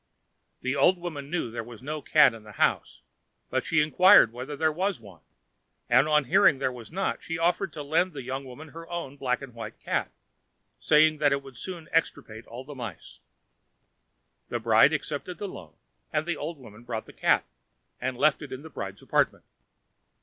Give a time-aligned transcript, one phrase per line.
[0.61, 3.03] The old woman knew there was no cat in the house,
[3.51, 5.21] but she inquired whether there was one,
[5.91, 8.89] and on hearing that there was not, she offered to lend the young woman her
[8.89, 10.11] own black and white cat,
[10.79, 13.19] saying that it would soon extirpate all the mice.
[14.49, 15.75] The bride accepted the loan,
[16.11, 17.45] and the old woman brought the cat,
[17.99, 19.45] and left it in the bride's apartment.